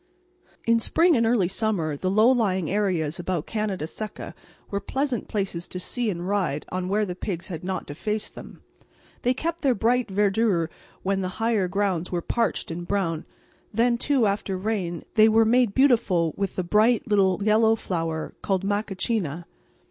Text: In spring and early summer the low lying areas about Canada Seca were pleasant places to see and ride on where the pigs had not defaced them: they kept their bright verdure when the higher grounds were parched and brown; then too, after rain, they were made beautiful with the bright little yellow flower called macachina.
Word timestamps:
In 0.65 0.79
spring 0.79 1.15
and 1.15 1.27
early 1.27 1.47
summer 1.47 1.95
the 1.95 2.09
low 2.09 2.27
lying 2.27 2.71
areas 2.71 3.19
about 3.19 3.45
Canada 3.45 3.85
Seca 3.85 4.33
were 4.71 4.79
pleasant 4.79 5.27
places 5.27 5.67
to 5.67 5.79
see 5.79 6.09
and 6.09 6.27
ride 6.27 6.65
on 6.71 6.89
where 6.89 7.05
the 7.05 7.13
pigs 7.13 7.49
had 7.49 7.63
not 7.63 7.85
defaced 7.85 8.33
them: 8.33 8.63
they 9.21 9.35
kept 9.35 9.61
their 9.61 9.75
bright 9.75 10.09
verdure 10.09 10.71
when 11.03 11.21
the 11.21 11.27
higher 11.37 11.67
grounds 11.67 12.11
were 12.11 12.23
parched 12.23 12.71
and 12.71 12.87
brown; 12.87 13.27
then 13.71 13.95
too, 13.95 14.25
after 14.25 14.57
rain, 14.57 15.05
they 15.13 15.29
were 15.29 15.45
made 15.45 15.75
beautiful 15.75 16.33
with 16.35 16.55
the 16.55 16.63
bright 16.63 17.07
little 17.07 17.43
yellow 17.43 17.75
flower 17.75 18.33
called 18.41 18.63
macachina. 18.65 19.45